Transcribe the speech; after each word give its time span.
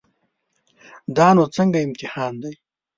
دا 1.15 1.27
نو 1.35 1.43
څنګه 1.55 1.77
امتحان 1.85 2.33
دی. 2.41 2.53